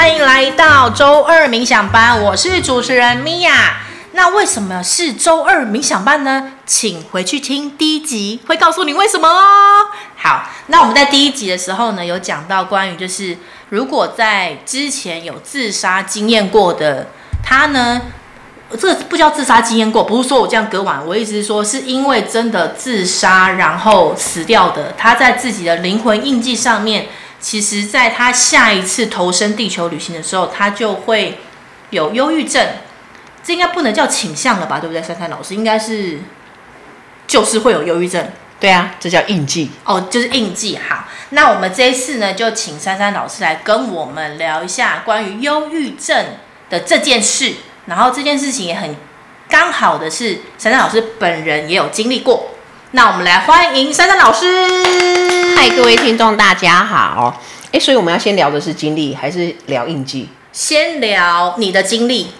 [0.00, 3.82] 欢迎来到周二冥想班，我是主持人米娅。
[4.12, 6.52] 那为什么是周二冥想班呢？
[6.64, 9.90] 请回去听第一集，会告诉你为什么哦。
[10.16, 13.36] 好，那我们在第一集的时候呢，有讲到关于就是
[13.68, 17.08] 如果在之前有自杀经验过的
[17.44, 18.00] 他呢，
[18.70, 27.08] 这个不叫自杀经验过，不是说我这样割腕，我意思是说是因为真的自杀然后死掉的，他在自己的灵魂印记上面。
[27.40, 31.40] 其实，在他下一次投身地球旅行的时候，他就会
[31.88, 32.66] 有忧郁症。
[33.42, 34.78] 这应该不能叫倾向了吧？
[34.78, 35.54] 对不对，珊珊老师？
[35.54, 36.18] 应该是
[37.26, 38.30] 就是会有忧郁症。
[38.60, 39.70] 对啊，这叫印记。
[39.84, 40.76] 哦，就是印记。
[40.76, 46.26] 好，那我们这一次呢，就请珊珊老师来跟我们聊一下关于忧郁症
[46.68, 47.54] 的这件事。
[47.86, 48.94] 然后这件事情也很
[49.48, 52.50] 刚好的是，珊珊老师本人也有经历过。
[52.92, 54.66] 那我们来欢迎珊珊老师。
[55.56, 57.40] 嗨，各位听众，大家好。
[57.70, 60.28] 哎，所以我们要先聊的是经历，还是聊印记？
[60.50, 62.32] 先聊你的经历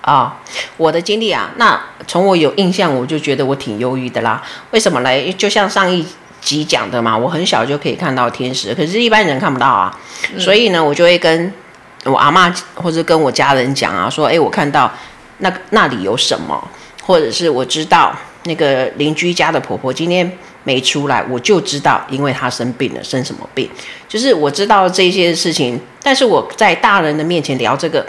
[0.00, 0.32] 啊、哦，
[0.76, 1.52] 我的经历啊。
[1.54, 4.42] 那从我有印象，我就觉得我挺忧郁的啦。
[4.72, 5.32] 为什么嘞？
[5.32, 6.04] 就像上一
[6.40, 9.96] 集讲的嘛，我很小就可以看到天使，可是一般人看不到啊。
[10.34, 11.54] 嗯、所以呢，我就会跟
[12.02, 14.92] 我阿嬷或者跟我家人讲啊，说：哎，我看到
[15.38, 16.68] 那那里有什么，
[17.04, 18.12] 或者是我知道。
[18.46, 20.30] 那个邻居家的婆婆今天
[20.64, 23.68] 没出来，我就知道，因为她生病了，生什么病？
[24.08, 28.04] 就是我知道这些事情，但是我在大人的面前聊这个，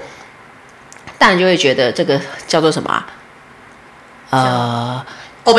[1.17, 3.07] 大人就会觉得这个叫做什么啊？
[4.29, 5.05] 呃，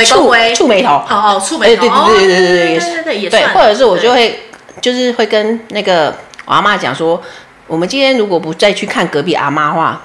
[0.04, 4.40] 触触眉头，哦哦，触眉头，对对对对对对对，对，对，或者是我就会
[4.80, 7.20] 就是会跟那个我阿妈讲说，
[7.66, 10.02] 我们今天如果不再去看隔壁阿妈的话，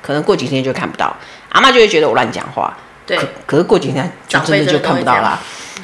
[0.00, 1.14] 可能过几天就看不到，
[1.50, 2.76] 阿妈就会觉得我乱讲话。
[3.06, 5.38] 对，可可是过几天就真的就看不到啦，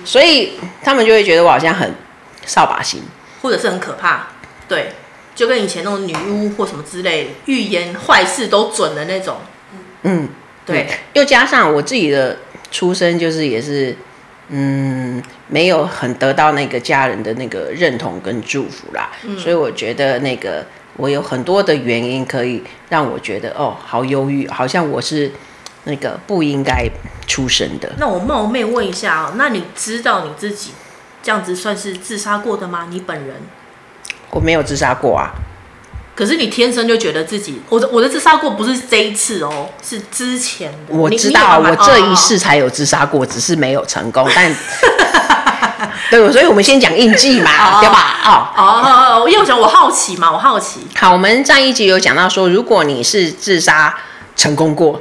[0.05, 1.95] 所以他们就会觉得我好像很
[2.45, 3.01] 扫把星，
[3.41, 4.27] 或者是很可怕。
[4.69, 4.93] 对，
[5.33, 9.37] 就跟以前那种女巫或什么之类，预言坏事都准的那种。
[10.03, 10.29] 嗯，
[10.67, 10.89] 对。
[11.13, 12.37] 又加上我自己的
[12.73, 13.97] 出生，就是也是，
[14.49, 19.11] 嗯，没有很得到那个家人的那个认同跟祝福啦。
[19.23, 20.67] 嗯，所以我觉得那个
[20.97, 25.31] 我有很多的原因可以让我觉得哦，好忧郁，好像我是。
[25.85, 26.89] 那个不应该
[27.27, 27.93] 出生的。
[27.99, 30.71] 那我冒昧问一下啊，那你知道你自己
[31.23, 32.87] 这样子算是自杀过的吗？
[32.91, 33.37] 你本人？
[34.31, 35.31] 我没有自杀过啊。
[36.15, 40.95] 可是你天生就觉得自己，我的我的自杀过不是这一次哦，是之前的。
[40.95, 44.29] 我知道，我这一世才有自杀过，哦，只是没有成功。
[44.35, 44.55] 但
[46.11, 48.21] 对，所以我们先讲印记嘛，对吧？
[48.25, 50.87] 哦哦，因为我想我好奇嘛，我好奇。
[50.95, 53.95] 好，我们上一集有讲到说，如果你是自杀
[54.37, 55.01] 成功过。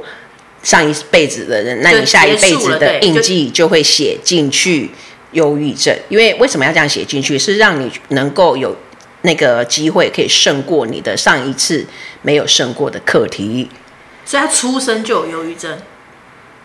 [0.62, 4.90] 上一辈子的人，那你下一辈子的印记就会写进去
[5.32, 5.92] 忧郁症。
[6.08, 7.38] 因为为什么要这样写进去？
[7.38, 8.76] 是让你能够有
[9.22, 11.84] 那个机会可以胜过你的上一次
[12.22, 13.68] 没有胜过的课题。
[14.24, 15.78] 所以他出生就有忧郁症。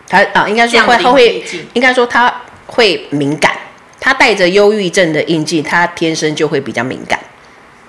[0.08, 1.44] 他啊，应该说会，他会，
[1.74, 3.56] 应该说他会敏感。
[4.00, 7.18] 他带着忧郁症的印记，他天生就会比较敏感。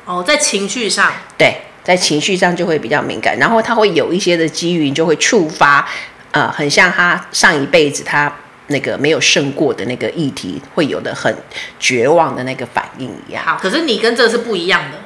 [0.06, 1.14] 哦，在情绪上。
[1.38, 1.62] 对。
[1.90, 5.84] 在情绪上就会比较敏感，然后他会有一些的机遇，就会触发，
[6.30, 8.32] 呃，很像他上一辈子他
[8.68, 11.36] 那个没有胜过的那个议题，会有的很
[11.80, 13.44] 绝望的那个反应一样。
[13.44, 15.00] 好，可是你跟这个是不一样的，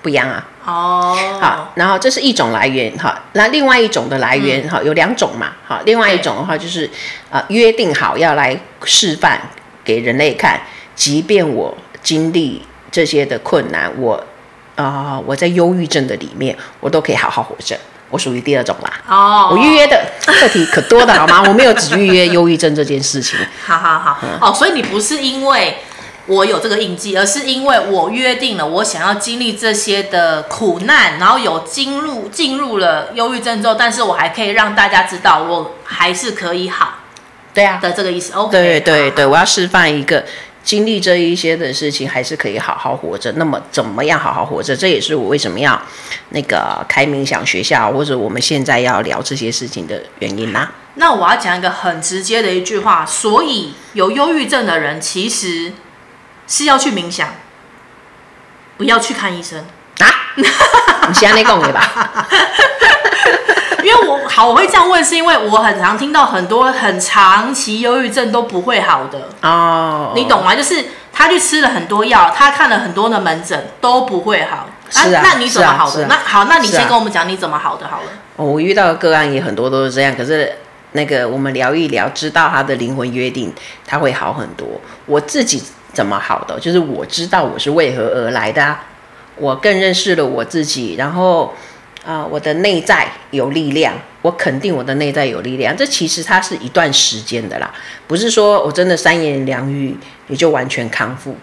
[0.00, 0.48] 不一样啊。
[0.64, 1.38] 哦。
[1.38, 6.86] 好，然后这是一种来源哈，那另外一种的来源哈、嗯、有两种嘛，好，另外一种的话就是
[7.28, 9.38] 啊、呃、约定好要来示范
[9.84, 10.58] 给人类看，
[10.94, 14.26] 即便我经历这些的困难，我。
[14.74, 17.78] 啊、呃，我在忧郁症的里面，我都可以好好活着。
[18.10, 18.92] 我属于第二种啦。
[19.08, 21.42] 哦，我预约的课题可多的好吗？
[21.48, 23.38] 我没有只预约忧郁症这件事情。
[23.64, 24.18] 好好好。
[24.22, 25.78] 嗯、哦，所以你不是因为
[26.26, 36.98] 我有这个印记，而是因为我约定了，我想要经历这些的苦难，然后有进入进入了忧郁症之后，但是我还可以让大家知道，我还是可以好。
[37.54, 37.78] 对啊。
[37.80, 38.34] 的这个意思。
[38.34, 38.50] OK。
[38.52, 40.22] 对对对，我要示范一个。
[40.62, 43.32] 经历这一些的事情，还是可以好好活着。
[43.32, 44.76] 那么，怎么样好好活着？
[44.76, 45.80] 这也是我为什么要
[46.30, 50.72] 那个开冥想学校，或者我们现在要聊这些事情的原因啦、啊。
[50.94, 55.72] 那我要讲一个很直接的一句话，所以有忧郁症的人其实
[56.46, 57.34] 是要去冥想，
[58.76, 59.66] 不要去看医生
[59.98, 60.06] 啊。
[60.36, 62.28] 你现在讲的吧？
[63.82, 70.16] 因为我好，我会这样问，是因为我很常听到很多很长期忧郁症都不会好的哦，oh.
[70.16, 70.54] 你懂吗？
[70.54, 76.06] 就是他去吃了很多药，他看了很多的门诊都不会好，是啊，啊那你怎么好的？
[76.06, 78.06] 那好，那你先跟我们讲你怎么好的好了。
[78.36, 80.52] 哦，我遇到的个案也很多都是这样，可是
[80.92, 83.52] 那个我们聊一聊，知道他的灵魂约定，
[83.86, 84.66] 他会好很多。
[85.06, 85.62] 我自己
[85.92, 86.58] 怎么好的？
[86.58, 88.84] 就是我知道我是为何而来的、啊。
[89.36, 91.54] 我更认识了我自己，然后
[92.04, 95.76] 啊、呃，我的内在有力量，我肯定我的内在有力量。
[95.76, 97.72] 这其实它是一段时间的啦，
[98.06, 99.96] 不是说我真的三言两语
[100.28, 101.36] 也就完全康复。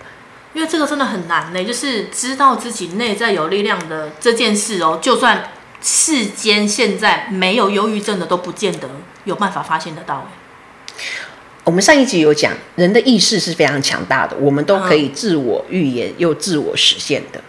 [0.53, 5.49] 因为这个真的很难呢，就是知道自己内在有力量的这件事哦，就算
[5.81, 8.89] 世间现在没有忧郁症的，都不见得
[9.25, 10.27] 有办法发现得到。
[11.63, 17.39] 我们上一集有讲，人的意识是非常强大的，我们都可以自我预言又自我实现的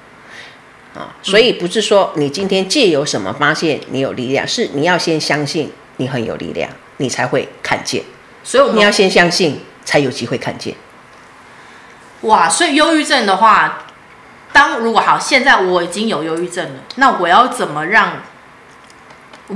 [1.01, 1.17] 啊。
[1.23, 8.03] 所以不是说你今天借由什么发现你有力量，是你要先相信你很有力量，你才会看见。
[8.45, 10.75] 所以我们你要先相信，才有机会看见。
[12.23, 13.87] 哇，所以忧郁症的话，
[14.53, 18.23] 当如果好，现在我已经有忧郁症了，那我要怎么让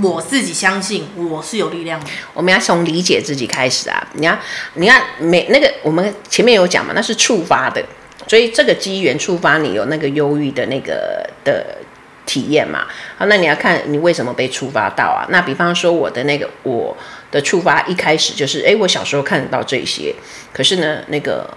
[0.03, 2.07] 我自己相信我是有力量的？
[2.33, 4.07] 我们要从理解自己开始啊！
[4.15, 4.37] 你要，
[4.75, 7.85] 你看，每那个我们前面有讲嘛，那是触发的，
[8.27, 11.79] 所以这个机缘触发你有那个忧郁的那个的
[12.27, 12.87] 体验嘛。
[13.17, 15.27] 好，那你要看你为什么被触发到啊？
[15.31, 16.97] 那比方说我的那个我
[17.31, 20.15] 的触发一开始就是，哎，我小时候看得到这些，
[20.53, 21.49] 可是呢，那个。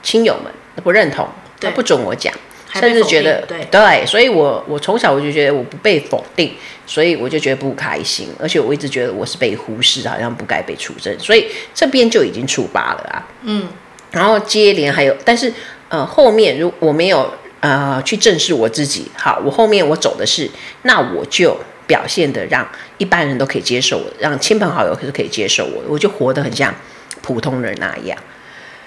[0.00, 0.50] 亲友们
[0.84, 1.28] 不认同，
[1.60, 2.32] 他不准我讲，
[2.72, 6.54] 甚至觉得对，对，所以我我从小我就觉得我不被否定，
[6.86, 13.26] 所以我就觉得不开心，而且我一直觉得我是被忽视，好像不该被出征，所以这边就已经触发了啊。
[13.42, 13.68] 嗯，
[14.12, 15.52] 然后接连还有，但是
[15.88, 20.50] 呃后面如我没有呃去正视我自己，好，我后面我走的是，
[20.82, 21.56] 那我就
[21.86, 22.66] 表现的让
[22.98, 26.74] 一般人都可以接受我，让亲朋好友可是可以接受我，我就活得很像
[27.22, 28.18] 普通人那样。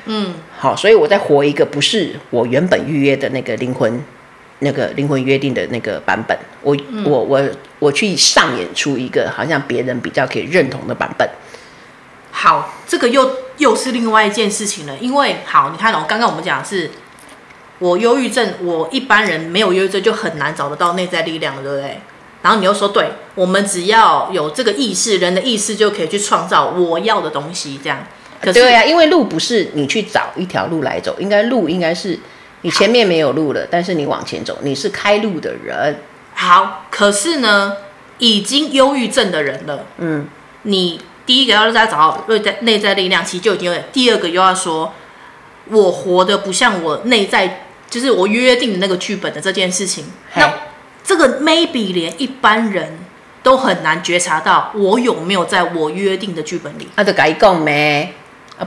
[0.05, 4.03] 嗯，好，所以我在活一个不是我原本预约的那个灵魂，
[4.59, 7.41] 那个灵魂约定的那个版本，我、嗯、我我
[7.77, 11.29] 我去上演出一个好像别人比较可以认同的版本。
[12.31, 16.91] 好，这个又又是另外一件事情了，因为好，你看哦，刚刚我们讲的是
[17.79, 22.01] 我忧郁症，我一般人没有忧郁症就很难找得到内在力量了，对不对？
[22.41, 27.99] 然后你又说，对，我们只要有这个意识，人的意识就可以去创造我要的东西，这样。
[28.41, 32.17] 对啊，因为路不是你去找一条路来走，应该路应该是
[32.61, 35.99] 你前面没有路了，但是你往前走，你是开路的人。
[36.33, 37.77] 好，可是呢，
[38.17, 40.27] 已经忧郁症的人了，嗯，
[40.63, 40.99] 你
[41.31, 43.85] 第一个要在找到内在内在力量，其实就已经有点。
[43.93, 44.91] 第二个又要说，
[45.69, 50.03] 我活得不像我内在，就是我约定的那个剧本的这件事情。
[50.35, 50.53] 那
[51.01, 52.99] 这个 maybe 连一般人
[53.41, 56.89] 都很难觉察到，我有没有在我约定的剧本里？
[56.97, 58.13] 那就改讲没？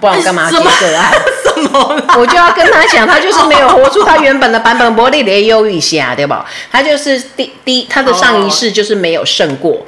[0.00, 1.12] 不然我干嘛接个案？
[1.44, 2.02] 什么？
[2.18, 6.46] 我就要跟他讲，他就是没有活出他原本的版本，魔力连忧郁下，对吧？
[6.72, 9.86] 他就是第第他的上一世就是没有胜过，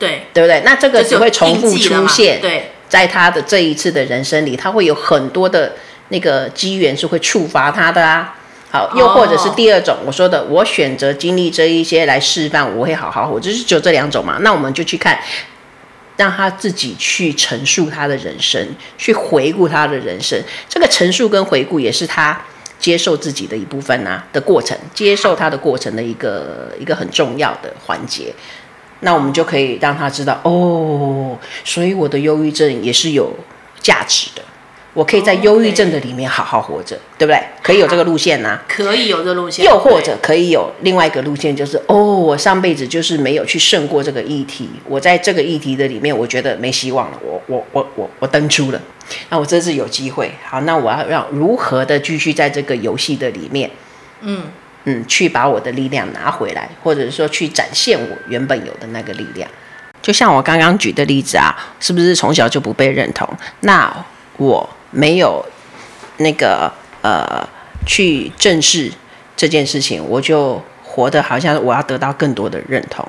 [0.00, 0.62] 对对不对？
[0.64, 5.74] 那这个只会重复出现，对，在他的这一次的人生里，他会有很多的
[6.08, 8.34] 那个机缘是会触发他的啊。
[8.72, 14.38] 好，又或者是第二种我说的，我选择经历这一些来示范，我会好好活，就是只有这两种嘛。
[14.40, 15.16] 那我们就去看。
[16.16, 18.68] 让他自己去陈述他的人生，
[18.98, 20.38] 去回顾他的人生。
[20.68, 22.38] 这个陈述跟回顾也是他
[22.78, 28.34] 接受自己的一部分啊的过程，接受他的过程的一个一个很重要的环节。
[29.00, 33.32] 那我们就可以让他知道，哦，所以我的忧郁症也是有
[33.80, 34.42] 价值的。
[34.92, 37.40] 我可以在忧郁症的里面好好活着，对不对？
[37.62, 39.64] 可以有这个路线呐、啊，可以有这个路线。
[39.64, 48.82] 又或者可以有另外一个路线，就是哦，我上辈子就是没有去胜过这个议题，我在这个议题的里面，我觉得没希望了，我我我我我登出了，
[49.28, 53.70] 那我这次有机会，好，那我要让如何的继续在这个游戏的里面，
[54.22, 54.42] 嗯
[54.84, 59.48] 嗯，去把我的力量拿回来，或者说去展现我原本有的那个力量。
[60.02, 63.28] 就像我刚刚举的例子啊，是不是从小就不被认同？
[63.60, 64.04] 那
[64.36, 64.68] 我。
[64.92, 65.40] 没有
[66.16, 66.68] 那个
[67.00, 67.48] 呃
[67.86, 68.90] 去正视
[69.36, 73.08] 这件事情，我就活得好像我要得到更多的认同，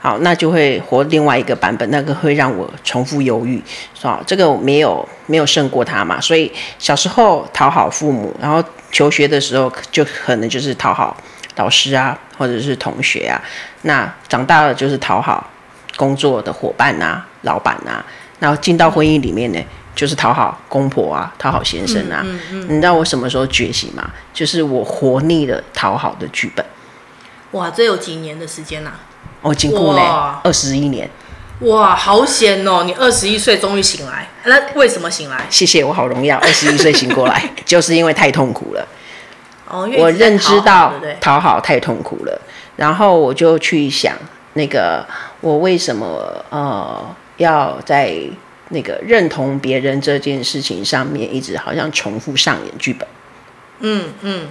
[0.00, 3.62] 好，那就会活另外一个版本，那个会让我重复犹豫，
[3.94, 4.20] 是吧？
[4.26, 11.16] 这个没有没有胜过他嘛，所以小时候讨好父母，然后求学的时候就可能就是讨好
[11.56, 13.40] 老师啊，或者是同学啊，
[13.82, 15.48] 那长大了就是讨好
[15.96, 18.04] 工作的伙伴啊、老板啊，
[18.38, 19.60] 然后进到婚姻里面呢。
[19.92, 22.22] 就是讨好公婆啊，讨好先生啊。
[22.24, 24.08] 嗯嗯嗯、你知道我什么时候觉醒吗？
[24.32, 26.64] 就是我活腻了讨好的剧本。
[27.50, 29.00] 哇，这有几年的时间呐、啊？
[29.42, 31.08] 我经过了二十一年。
[31.60, 32.82] 哇，好险哦！
[32.84, 35.46] 你二十一岁终于醒来，那为什么醒来？
[35.50, 38.88] 谢谢，我好荣耀，二十一岁醒过来， 就是因为太痛苦了。
[39.68, 42.40] 哦，我认知到讨好太痛苦了，
[42.76, 44.14] 然后我就去想，
[44.54, 45.06] 那个
[45.40, 48.14] 我为什么呃要在。
[48.72, 53.08] 那个认同别人这件事情上面，一直好像重复上演剧本。
[53.80, 54.46] 嗯嗯，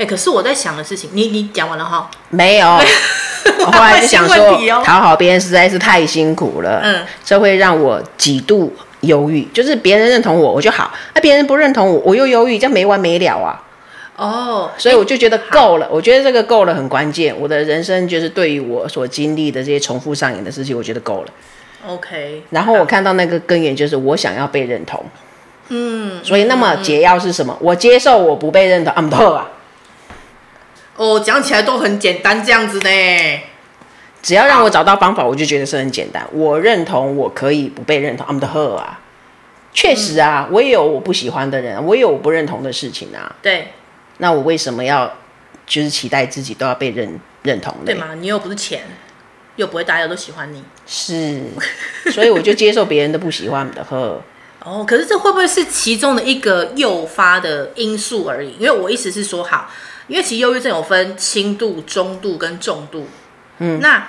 [0.00, 2.10] 哎，可是我在想的事情，你你讲完了哈？
[2.30, 2.66] 没有，
[3.60, 9.42] 我后来就想说，讨好别人实在是太辛苦了，嗯，这会让我几度忧郁。
[9.52, 13.62] 就是别人认同我，我就好；那别人不认同我，我又忧郁，这样没完没了啊。
[14.16, 15.86] 哦，所以我就觉得够了。
[15.90, 17.38] 我觉得这个够了很关键。
[17.38, 21.28] 我的人生就是对于我所经历的这些重复上演的事情，我觉得够了。
[21.86, 22.42] OK。
[22.48, 25.04] 然后我看到那个根源就是我想要被认同。
[25.68, 26.24] 嗯。
[26.24, 27.54] 所以那么解药是什么？
[27.60, 28.94] 我接受我不被认同。
[28.94, 29.46] I'm done 啊。
[31.00, 32.90] 哦，讲起来都很简单，这样子呢。
[34.20, 36.22] 只要让我找到方法，我就觉得是很简单。
[36.30, 39.00] 我认同我可以不被认同，I'm the her 啊。
[39.72, 43.34] 确实啊，我也有我不喜欢的人，我也有我不认同的事情啊。
[43.40, 43.68] 对。
[44.18, 45.10] 那我为什么要
[45.66, 47.84] 就是期待自己都要被认认同呢？
[47.86, 48.08] 对吗？
[48.20, 48.82] 你又不是钱，
[49.56, 50.62] 又不会大家都喜欢你。
[50.86, 51.40] 是，
[52.12, 54.20] 所以我就接受别人的不喜欢的呵。
[54.62, 58.54] 哦，可是这会不会是其中的一个诱发的因素而已？
[58.58, 59.70] 因为我意思是说，好。
[60.10, 63.06] 因为其实忧郁症有分轻度、中度跟重度。
[63.58, 64.08] 嗯，那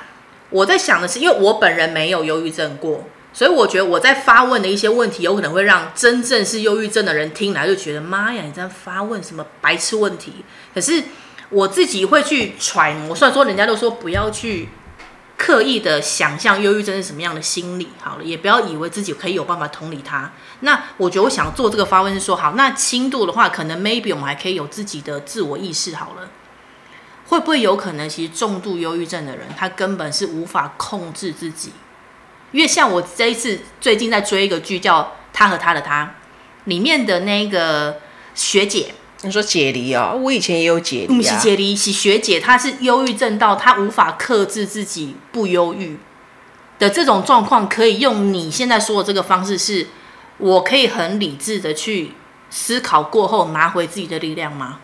[0.50, 10.43] 我在想的是，因为我本人没有忧郁症过，所以我觉得我在发问的一些问题，有可能会让真正是忧郁症的人听来就觉得妈呀，你在发问什么白痴问题？
[10.74, 11.03] 可是
[11.50, 14.67] 我自己会去揣摩，虽然说人家都说不要去。
[15.43, 20.31] 刻意的想象忧郁症是什么样的心理，好了，也不要以为自己可以有办法同理他。
[20.60, 26.29] 那我觉得我想做这个发问是说，好，那轻度的话，可能 maybe 我们还可以有自己的自我意识，好了，
[27.27, 31.74] 会不会有可能，其实重度忧郁症的人，他根本是无法控制自己？
[32.51, 35.01] 因为像我这一次最近在追一个剧叫
[35.33, 36.05] 《他和他的他》，
[36.65, 38.00] 里面的那个
[38.36, 38.93] 学姐。
[39.24, 40.18] 你说解离啊、哦？
[40.18, 41.16] 我以前也有解离、啊。
[41.16, 45.98] 不是解离，是学姐，她是忧郁症到她无法克制自己不忧郁
[46.80, 49.88] 的这种状况，可以用你现在说的这个方式是，是
[50.38, 52.13] 我可以很理智的去
[52.50, 54.80] 思考过后拿回自己的力量吗？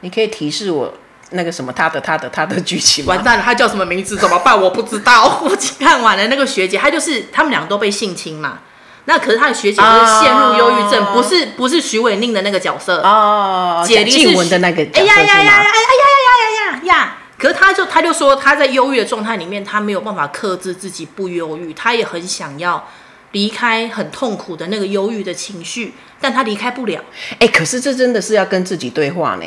[0.00, 0.94] 你可以提示我
[1.30, 3.14] 那个什么他的他的他的剧情吗？
[3.14, 4.16] 完蛋了，他叫什么名字？
[4.16, 4.60] 怎么办？
[4.60, 5.40] 我不知道。
[5.42, 8.60] 我看完了那个学姐，她就是他们两个都被性侵嘛。
[9.04, 13.00] 那可是他的学姐是陷入忧郁症不是不是徐伟宁的那个角色。
[13.02, 17.16] 哦解静文的那个哎呀呀呀呀呀呀呀呀呀呀。
[17.36, 22.88] 可是他就他就说他在忧郁的状态里面他没有办法克制自己不忧郁他也很想要
[23.32, 27.02] 离开很痛苦的那个忧郁的情绪但他离开不了。
[27.40, 29.44] 哎可是这真的是要跟自己对话呢。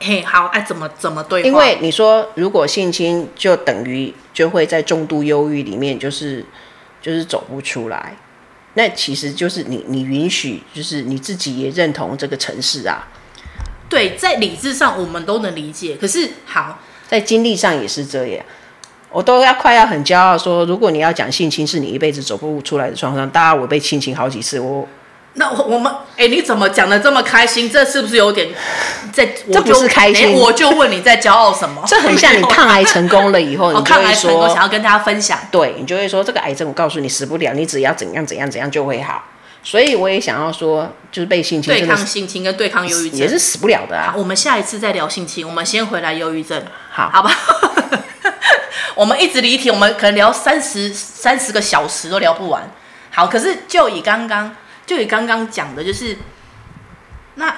[0.00, 6.44] 嘿好哎怎么怎么对因为你说如果性侵就等于就会在重度忧郁里面就是
[7.06, 8.16] 就是走不出来，
[8.74, 13.06] 那其实就是你，你允许，就是你自己也认同这个城市啊。
[13.88, 18.44] 对，在理智上我们都能理解，可是好，在经历上也是这样。
[19.12, 24.88] 我都要快要很骄傲说，如果你要讲性侵是你一辈子走不出来的创伤，当然我被性侵好几次，我。
[25.38, 27.70] 那我我们哎，你怎么讲的这么开心？
[27.70, 28.48] 这是不是有点
[29.12, 29.26] 在？
[29.52, 31.82] 这不是开心，我就问你在骄傲什么？
[31.86, 35.38] 这很像你抗癌成功了以后， 你就会说想要跟大家分享。
[35.50, 39.22] 对，你就会说这个癌症，我告诉你死不了，你只要怎样怎样怎样就会好。
[39.62, 44.14] 所以我也想要说，就是被性侵对抗性侵跟对抗忧郁症也是死不了的啊。
[44.16, 47.30] 我们下一次再聊性侵，我们先回来忧郁症，好好吧？
[48.96, 52.62] 我们一直离题，我们可能聊三十三十个小时都聊不完。
[53.10, 54.56] 好，可是就以刚刚。
[54.86, 56.16] 就你刚刚讲的，就是
[57.34, 57.54] 那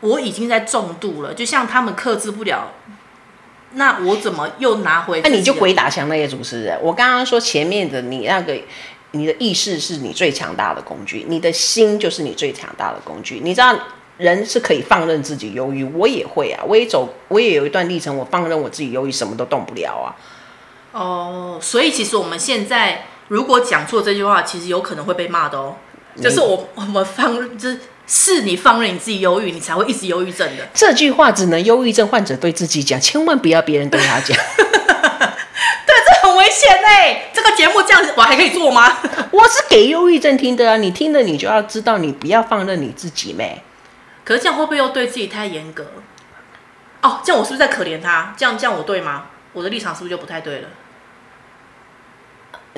[0.00, 2.72] 我已经在重度了，就像他们克制不了，
[3.72, 5.20] 那我怎么又拿回？
[5.22, 6.78] 那你就鬼打墙那些主持人。
[6.82, 8.60] 我刚刚说前面的你那个，
[9.12, 13.40] 你的意识是你最强大的工具，你的心就是你最强大的工具。
[13.42, 13.78] 你知道
[14.18, 20.14] 人是可以放任自己忧郁，我也会啊，我也走，我也有一段历程，我放任我自己忧郁，什么都动不了啊。
[20.92, 25.76] 哦，所以其实我们现在如果讲错这句话，其实有可能会被骂的哦。
[26.22, 30.66] 就是我，我们放，就是是你放任你自己忧郁，你才会一直忧郁症的。
[30.74, 34.36] 这句话只能忧郁症患者对自己讲，千万不要别人对他讲。
[35.86, 37.30] 对，这很危险哎！
[37.32, 38.98] 这个节目这样子，我还可以做吗？
[39.30, 43.62] 我是给忧郁症听的啊，你听了你就要知道，你不要放任你自己咩。
[44.24, 45.86] 可是这样会不会又对自己太严格？
[47.02, 48.34] 哦，这样我是不是在可怜他？
[48.36, 49.26] 这样这样我对吗？
[49.52, 50.68] 我的立场是不是就不太对了？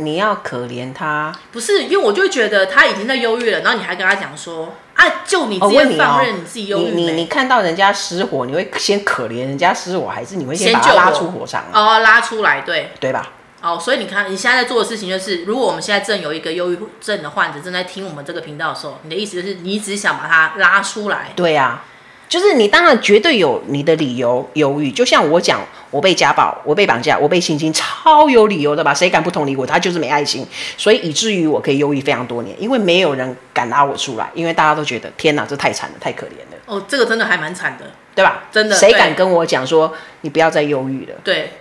[0.00, 6.92] 你要可怜他，不是因为我就觉得他已经在忧郁了，然后你还跟他讲说啊，就你直接放任你自己忧郁、哦。
[6.95, 11.64] 你你你看到人家失火，你会先可怜人家失火，还是你会先把他拉出火场？
[11.73, 13.28] 哦，拉出来，对对吧？
[13.62, 21.33] 哦，所以你看你现在在做的事情就是，如果我们现在正有一个忧郁症的患者正在听我们这个频道的时候，你的意思就是你只想把他拉出来？
[21.37, 21.85] 对呀、啊。
[22.30, 25.60] 就是你当然绝对有你的理由犹豫，就像我讲，
[25.90, 28.94] 我被家暴，我被绑架，我被性侵，超有理由的吧？
[28.94, 29.66] 谁敢不同理我？
[29.66, 30.46] 他就是没爱心，
[30.76, 36.58] 所以以至于我可以忧郁非常多年，因为没有人敢拉我出来，因为大家都觉得天哪，这太惨了，太可怜了。
[36.66, 38.44] 哦，这个真的还蛮惨的，对吧？
[38.52, 41.16] 真的，谁敢跟我讲说你不要再忧郁了？
[41.25, 41.54] 对。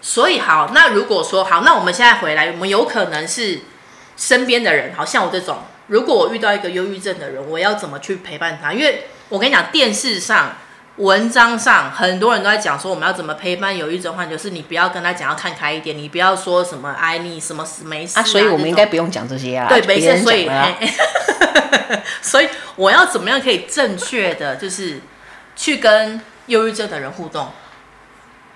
[0.00, 3.60] 所以好，那如果说好，那我们现在回来，我们有可能是
[4.16, 5.58] 身边的人，好像我这种，
[5.88, 8.72] 如果我遇到一个忧郁症的人，我要怎么去陪伴他？
[8.72, 10.56] 因为我跟你讲，电视上、
[10.96, 20.74] 文章上，很多人都在讲说，我们要怎么陪伴忧郁症患者，就是你不要跟他讲要看开一点，你不要说什么哎你 什么死没事啊，啊，所以我们应该不用讲这些啊， 对，没事，所以，啊、
[22.20, 25.00] 所以我要怎么样可以正确的，就是
[25.54, 27.48] 去跟忧郁症的人互动？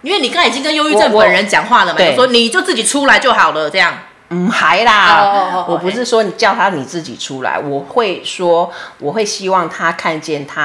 [0.03, 3.99] 因为你刚才已经跟忧郁症本人讲话了嘛，我说你就自己出来就好了，这样。
[4.31, 10.63] 嗯，还啦，oh, oh, oh, oh, 我不是说你叫他你自己出来，我会说我会希望他看见他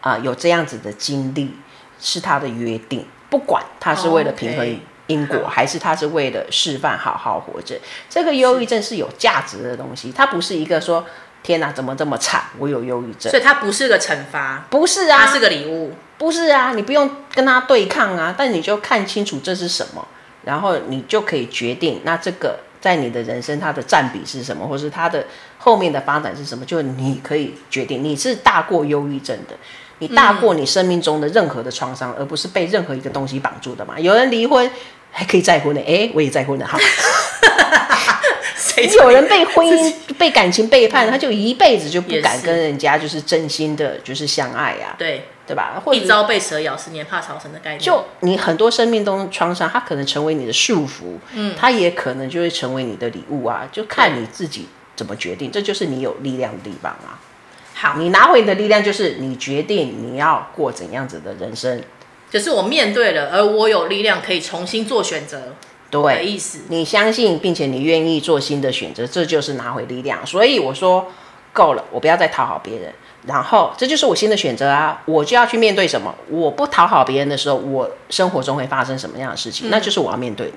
[0.00, 1.54] 啊、呃、有这样子的经历
[2.00, 5.48] 是他的约定，不管他是为了平衡因果，oh.
[5.48, 7.76] 还是他是为了示范好好活着。
[8.08, 11.04] 这个忧郁症是有价值的东西，它不是一个说
[11.42, 15.92] 天哪怎么这么惨，我有忧郁症，所以它不是个惩罚，不是啊，它是个礼物。
[16.18, 20.06] 不是啊，你不用跟他对抗啊，但你就看清楚这是什么，
[20.44, 25.24] 然后你就可以决定，那这个在你的人生它的占比是什么，或是它的
[25.56, 28.02] 后面的发展是什么，就你可以决定。
[28.02, 29.56] 你是大过忧郁症的，
[30.00, 33.98] 你大过你生命中的任何的创伤，而不是被任何一个东西绑住的嘛。
[34.00, 34.68] 有人离婚
[35.12, 36.76] 还可以再婚的，哎，我也再婚了哈。
[38.96, 44.98] 有人被婚姻、被感情背叛，他就一辈子就不敢跟人家就是真心的，就是相爱呀、啊。
[44.98, 45.28] 对。
[45.44, 45.82] 对吧？
[45.92, 47.80] 一朝被蛇咬，十年怕草绳的概念。
[47.80, 55.50] 就你很多生命中创伤，它可能成为你的束缚，嗯，它也可能就会成为你的礼物啊，就看你自己怎么决定。
[55.50, 57.18] 这就是你有力量的地方啊。
[57.74, 61.82] 好，你拿回你的力量，就是你决定你要过怎样子的人生。
[62.32, 65.54] 就是我面对了，而我有力量可以重新做选择。
[65.90, 66.60] 对，的意思。
[66.68, 70.26] 你相信，并且你愿意做新的选择，这就是拿回力量。
[70.26, 71.12] 所以我说，
[71.52, 72.90] 够了，我不要再讨好别人。
[73.26, 75.02] 然后，这就是我新的选择啊！
[75.04, 76.12] 我就要去面对什么？
[76.30, 79.68] 我不讨好别人的时候，我生活中会发生什么样的事情？
[79.68, 80.54] 嗯、那就是我要面对的。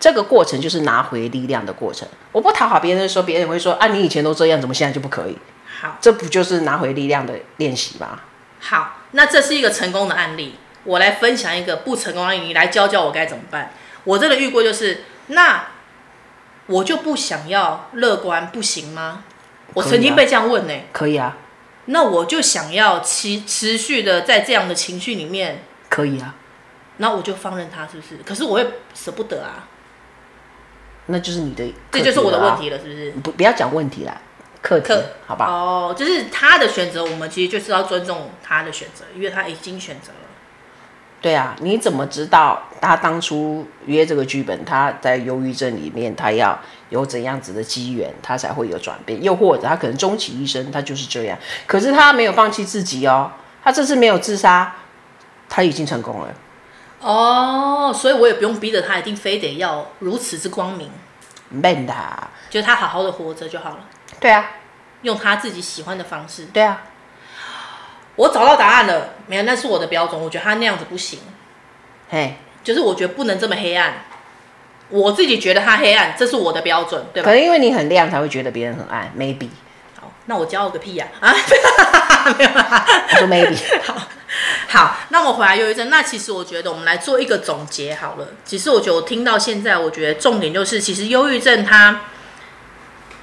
[0.00, 2.08] 这个过程就是拿回力量的过程。
[2.32, 5.38] 我不讨好别人的时候，别人会说：“啊，你以前都这样，怎么现在就不可以？”
[5.80, 8.20] 好，这不就是拿回力量的练习吗？
[8.58, 10.56] 好，那这是一个成功的案例。
[10.84, 13.72] 我来分享一个不成功的案例，你来教教我该怎么办。
[14.04, 15.66] 我真的遇过，就是那
[16.66, 19.24] 我就不想要乐观，不行吗？
[19.74, 20.74] 我曾经被这样问呢。
[20.92, 21.36] 可以啊。
[21.86, 26.34] 那我就想要持持续的在这样的情绪里面，可以啊。
[26.98, 28.18] 那我就放任他，是不是？
[28.24, 29.68] 可是我会舍不得啊。
[31.06, 33.10] 那就是你的，这就是我的问题了，是不是？
[33.22, 34.16] 不，不要讲问题啦，
[34.62, 34.94] 课题，
[35.26, 35.46] 好吧？
[35.46, 40.18] 哦，就是他的选择，我们其实就是要尊重他的选择，因为他已经选择了。
[41.22, 46.58] 对啊，你怎么知道他当初约这个剧本，他在忧郁症里面，他要
[46.88, 49.22] 有怎样子的机缘，他才会有转变？
[49.22, 51.38] 又或者他可能终其一生，他就是这样。
[51.64, 53.30] 可是他没有放弃自己哦，
[53.62, 54.74] 他这次没有自杀，
[55.48, 56.34] 他已经成功了。
[57.00, 60.90] 哦，所以我也不用逼着他一定非得要如此之光明。
[61.50, 61.94] 没的，
[62.50, 63.78] 就他好好的活着就好了。
[64.18, 64.44] 对啊，
[65.02, 66.46] 用他自己喜欢的方式。
[66.46, 66.82] 对啊。
[68.16, 70.20] 我找到答案了，没有，那是我的标准。
[70.20, 71.18] 我觉得他那样子不行，
[72.10, 74.04] 嘿，就是我觉得不能这么黑暗。
[74.90, 77.24] 我自己觉得他黑暗，这是我的标准，对吧？
[77.24, 79.48] 可能因为你很亮，才会觉得别人很暗，maybe。
[79.98, 81.06] 好，那我骄傲个屁呀！
[81.20, 81.32] 啊，
[82.36, 83.56] 没有我说 maybe。
[83.82, 83.96] 好，
[84.68, 85.88] 好，那我回来忧郁症。
[85.88, 88.28] 那其实我觉得，我们来做一个总结好了。
[88.44, 92.02] 其实我觉得我听到现在，我觉得重点就是，其实忧郁症它。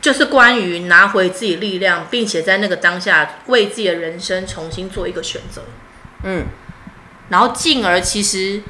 [0.01, 5.63] 就是关于拿回自己力量，并且在那个当下为自己的人生重新做一个选择，
[6.23, 6.45] 嗯，
[7.27, 8.61] 然后进而其实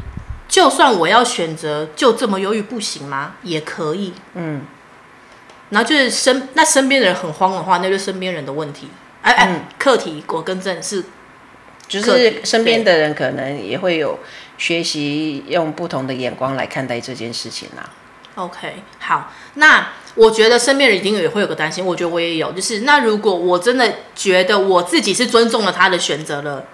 [0.48, 3.36] 就算我要选择就这么犹豫不行吗？
[3.44, 4.63] 也可以，嗯，
[5.70, 8.89] 然后就是身那身边的人很慌的话，那就是身边人的问题，
[9.22, 11.04] 哎哎，课题我更正是，
[11.88, 14.18] 就是身边的人可能也会有
[14.58, 17.88] 学习用不同的眼光来看待这件事情啦。
[18.34, 19.89] OK，好，那。
[20.20, 26.66] 我觉得身边人一定也会有个担心，我觉得我也有，就是那如果我真的觉得我自己是尊重了他的选择了，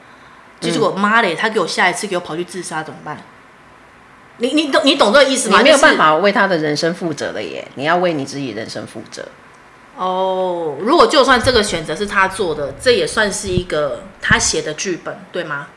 [0.59, 3.21] 就是我妈嘞，他给我下一次给我跑去自杀怎么办？
[4.37, 5.59] 你你懂你懂这个意思吗？
[5.59, 9.23] 你没有办法为他的人生负责的耶，你要为你自己人生负责。
[9.95, 15.67] 哦，如果就算这个选择是他做的，这也算是一个他写的剧本，对吗？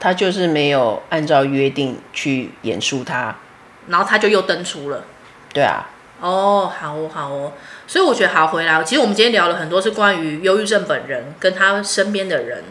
[0.00, 3.36] 他就是没有按照约定去演出他，
[3.88, 5.04] 然后他就又登出了。
[5.52, 5.90] 对啊。
[6.22, 7.52] 哦，好哦，好哦，
[7.88, 8.84] 所以我觉得好回来。
[8.84, 12.62] 其实我们今天聊了很多是关于忧郁症本人跟他身边的人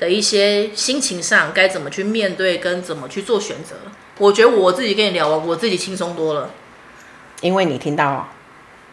[0.00, 3.76] 的一些心情上该怎么去面对，跟怎么去做选择。
[4.18, 6.50] 我觉得我自己跟你聊完，我自己轻松多了，
[7.42, 8.28] 因为你听到，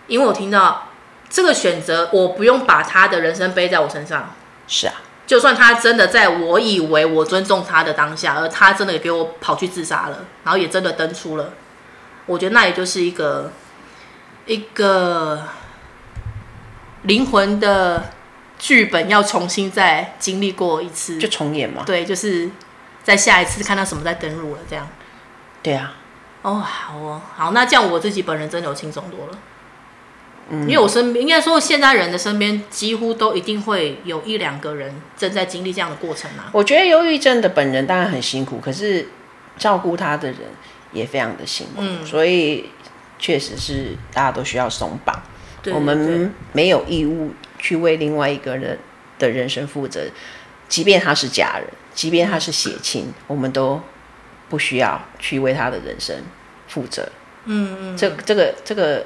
[0.06, 0.89] 因为我听到
[1.28, 4.36] 这个选择，我不用把他的人生背在我身上。
[4.67, 4.93] 是啊，
[5.26, 11.54] 就算他真的在我以为我尊重他的当下，而他真的也给我跑去自杀了，然后也真的登出了，
[12.28, 13.52] 我觉得那也就是一个
[14.45, 15.43] 一个
[17.03, 18.12] 灵魂的
[18.60, 21.84] 剧本要重新再经历过一次，就重演嘛。
[21.86, 22.49] 对，就是
[23.03, 24.88] 在下一次看到什么再登入了这样。
[25.62, 25.95] 对啊。
[26.41, 29.38] 哦，好哦，好，那这样我自己本人真的有轻松多了。
[30.49, 36.49] 嗯，因为我身边应该说现在人的身边几乎都一定会有一两个人正在经历这样的过程啊。
[36.51, 39.08] 我觉得忧郁症的本人当然很辛苦，可是
[39.58, 40.39] 照顾他的人
[40.91, 42.69] 也非常的辛苦，嗯，所以
[43.19, 45.21] 确实是大家都需要松绑。
[45.73, 48.78] 我们没有义务去为另外一个人
[49.17, 50.02] 的人生负责，
[50.67, 53.82] 即便他是家人，即便他是血亲，我们都
[54.49, 56.15] 不需要去为他的人生
[56.67, 57.08] 负责。
[57.45, 59.06] 嗯嗯，这这个这个。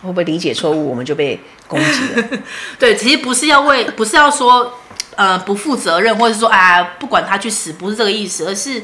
[0.00, 2.28] 会不会理解错误，我们就被攻击了？
[2.78, 4.74] 对，其实不是要为，不是要说，
[5.16, 8.80] 呃，不负责任，或者说，啊，不管他去死，不是这个意思，而是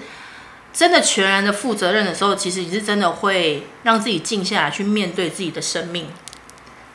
[0.74, 6.08] 真的全然的负责任的时候，其实你是真的会让自己静下来，去面对自己的生命。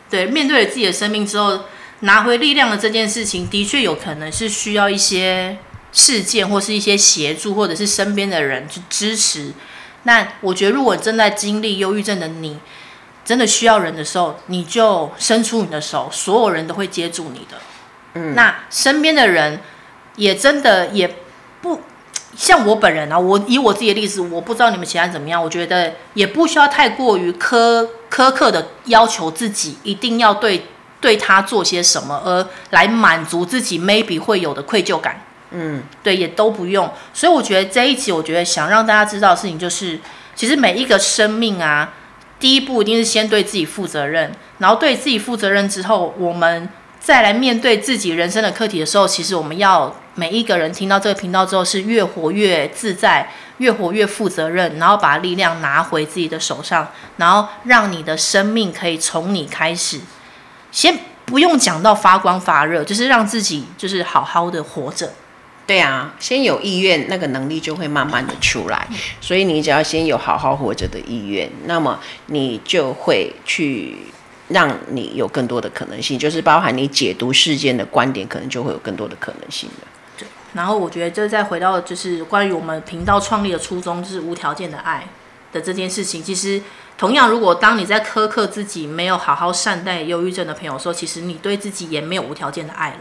[0.10, 1.62] 对，面对了自己的生命之后，
[2.02, 5.58] 拿回力量的这件事情，的确有可能是需要一些
[5.94, 9.54] 事件，或是一些协助，或者是身边的人去支持。
[10.04, 12.60] 那我觉得，如果正在经历忧郁症的你，
[13.24, 17.58] 真的需要人的时候，你就伸出你的手，所有人都会接住你的。
[18.16, 19.62] 嗯，那身边的人
[20.16, 21.16] 也真的也
[21.62, 21.82] 不
[22.40, 23.20] 像我本人啊。
[23.20, 25.44] 我以我自己的例子，我不知道你们其他人怎么样。
[25.44, 30.66] 我觉得也不需要太过于苛苛刻的要求自己，一定要对
[31.02, 35.22] 对他做些什么，而来满足自己 maybe 会有的愧疚感。
[35.52, 36.90] 嗯，对，也都不用。
[37.14, 40.00] 所以我觉得这一集，我觉得想让大家知道的事情就是，
[40.34, 41.94] 其实每一个生命啊。
[42.40, 60.02] 第一步一定是先对自己负责任，然后对自己负责任之后，我们再来面对自己人生的课题的时候，其实我们要每一个人听到这个频道之后，是越活越自在，越活越负责任，然后把力量拿回自己的手上，然后让你的生命可以从你开始，
[60.74, 65.10] 先不用讲到发光发热，就是让自己就是好好的活着。
[65.66, 68.86] 对啊，先有意愿，那个能力就会慢慢的出来。
[69.22, 73.96] 所以你只要先有好好活着的意愿，那么你就会去
[74.50, 79.88] 让你有更多的可能性，就是包含你解读事件的观点，可能就会有更多的可能性的。
[80.54, 80.58] 对。
[80.58, 85.08] 然后我觉得，就再回到就是关于我们频道创立的初衷，就是无条件的爱
[85.52, 86.24] 的这件事情。
[86.24, 86.62] 其实，
[86.98, 92.98] 同样，如果当你在苛刻自己，没有好好善待忧郁症的朋友说，其实你对自己也没有无条件的爱了。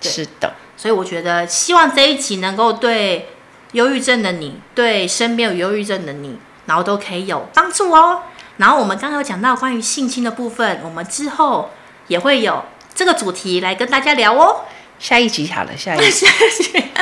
[0.00, 0.54] 是的。
[0.76, 3.28] 所以我觉得，希望这一集能够对
[3.72, 8.22] 忧郁症的你，对身边有忧郁症的你，然后都可以有帮助哦。
[8.56, 11.70] 然后我们刚刚有讲到关于性侵的部分，我们之后
[12.08, 12.64] 也会有
[12.94, 14.62] 这个主题来跟大家聊哦。
[15.00, 16.28] 下一集好了，下一集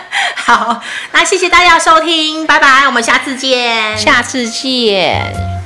[0.37, 0.81] 好，
[1.13, 5.58] 那谢谢大家收听，拜拜，我们下次见，下次见。